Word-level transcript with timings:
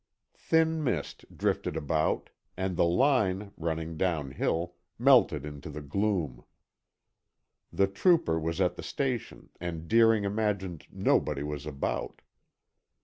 Thin 0.39 0.83
mist 0.83 1.25
drifted 1.37 1.77
about, 1.77 2.31
and 2.57 2.75
the 2.75 2.85
line, 2.85 3.51
running 3.55 3.97
downhill, 3.97 4.73
melted 4.97 5.45
into 5.45 5.69
the 5.69 5.79
gloom. 5.83 6.43
The 7.71 7.85
trooper 7.85 8.39
was 8.39 8.59
at 8.59 8.77
the 8.77 8.81
station 8.81 9.49
and 9.59 9.87
Deering 9.87 10.23
imagined 10.23 10.87
nobody 10.91 11.43
was 11.43 11.67
about. 11.67 12.23